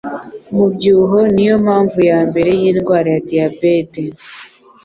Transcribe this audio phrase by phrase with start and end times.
[0.51, 4.01] Umubyibuho ni yo mpamvu ya mbere y'indwara ya diyabete